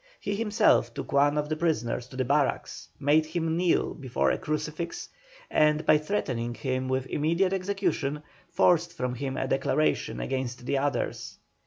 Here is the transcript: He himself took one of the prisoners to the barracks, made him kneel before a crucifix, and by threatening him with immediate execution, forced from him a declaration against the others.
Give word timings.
He 0.19 0.35
himself 0.35 0.95
took 0.95 1.11
one 1.11 1.37
of 1.37 1.47
the 1.47 1.55
prisoners 1.55 2.07
to 2.07 2.17
the 2.17 2.25
barracks, 2.25 2.89
made 2.99 3.23
him 3.23 3.55
kneel 3.55 3.93
before 3.93 4.31
a 4.31 4.37
crucifix, 4.39 5.09
and 5.51 5.85
by 5.85 5.99
threatening 5.99 6.55
him 6.55 6.87
with 6.87 7.05
immediate 7.05 7.53
execution, 7.53 8.23
forced 8.49 8.93
from 8.93 9.13
him 9.13 9.37
a 9.37 9.47
declaration 9.47 10.19
against 10.19 10.65
the 10.65 10.79
others. 10.79 11.37